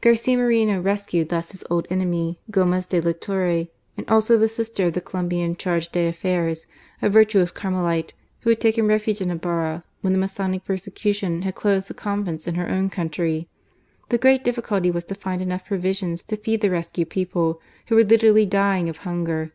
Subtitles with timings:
[0.00, 4.86] Garcia Moreno rescued thus his old enemy, Gomez de la Torre, and also the sister
[4.88, 6.66] of the Colombian Charg6 d'Affaires,
[7.00, 11.86] a virtuous Carmelite, who had taken refuge in Ibarra when the Masonic persecution had closed
[11.86, 13.48] the convents in her own country.
[14.08, 17.94] The great difficulty was to find enough pro visions to feed the rescued people, who
[17.94, 19.52] were literally dying of hunger.